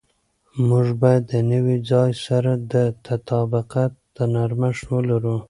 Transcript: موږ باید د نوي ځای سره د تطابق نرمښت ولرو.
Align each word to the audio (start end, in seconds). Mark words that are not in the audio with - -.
موږ 0.67 0.87
باید 1.01 1.23
د 1.31 1.33
نوي 1.51 1.77
ځای 1.91 2.11
سره 2.25 2.51
د 2.71 2.73
تطابق 3.05 3.71
نرمښت 4.33 4.85
ولرو. 4.89 5.35